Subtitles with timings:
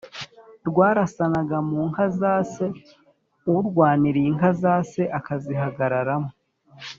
[0.67, 2.65] Rwarasanaga mu nka za se:
[3.57, 6.31] urwaniriye inka za se akazihagararamo